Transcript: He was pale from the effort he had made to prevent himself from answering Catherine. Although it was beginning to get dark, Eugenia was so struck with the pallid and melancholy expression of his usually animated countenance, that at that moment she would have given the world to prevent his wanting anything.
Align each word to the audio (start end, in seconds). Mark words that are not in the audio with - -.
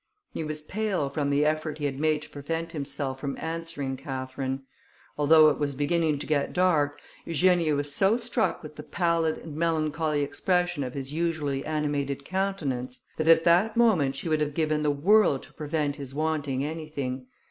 He 0.33 0.43
was 0.43 0.63
pale 0.63 1.11
from 1.11 1.29
the 1.29 1.45
effort 1.45 1.77
he 1.77 1.85
had 1.85 1.99
made 1.99 2.23
to 2.23 2.29
prevent 2.31 2.71
himself 2.71 3.19
from 3.19 3.37
answering 3.39 3.97
Catherine. 3.97 4.63
Although 5.15 5.49
it 5.51 5.59
was 5.59 5.75
beginning 5.75 6.17
to 6.17 6.25
get 6.25 6.53
dark, 6.53 6.99
Eugenia 7.23 7.75
was 7.75 7.93
so 7.93 8.17
struck 8.17 8.63
with 8.63 8.77
the 8.77 8.81
pallid 8.81 9.37
and 9.37 9.55
melancholy 9.55 10.23
expression 10.23 10.83
of 10.83 10.95
his 10.95 11.13
usually 11.13 11.63
animated 11.67 12.25
countenance, 12.25 13.03
that 13.17 13.27
at 13.27 13.43
that 13.43 13.77
moment 13.77 14.15
she 14.15 14.27
would 14.27 14.41
have 14.41 14.55
given 14.55 14.81
the 14.81 14.89
world 14.89 15.43
to 15.43 15.53
prevent 15.53 15.97
his 15.97 16.15
wanting 16.15 16.65
anything. 16.65 17.27